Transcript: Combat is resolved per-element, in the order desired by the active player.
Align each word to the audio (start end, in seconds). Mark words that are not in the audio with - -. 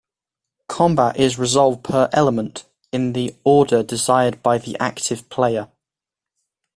Combat 0.67 1.15
is 1.15 1.37
resolved 1.37 1.83
per-element, 1.83 2.65
in 2.91 3.13
the 3.13 3.35
order 3.43 3.83
desired 3.83 4.41
by 4.41 4.57
the 4.57 4.75
active 4.79 5.29
player. 5.29 5.69